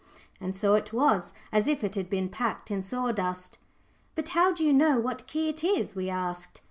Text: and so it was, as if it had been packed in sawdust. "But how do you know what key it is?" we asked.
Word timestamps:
and 0.39 0.55
so 0.55 0.73
it 0.73 0.91
was, 0.91 1.31
as 1.51 1.67
if 1.67 1.83
it 1.83 1.93
had 1.93 2.09
been 2.09 2.27
packed 2.27 2.71
in 2.71 2.81
sawdust. 2.81 3.59
"But 4.15 4.29
how 4.29 4.51
do 4.51 4.65
you 4.65 4.73
know 4.73 4.99
what 4.99 5.27
key 5.27 5.47
it 5.47 5.63
is?" 5.63 5.93
we 5.95 6.09
asked. 6.09 6.59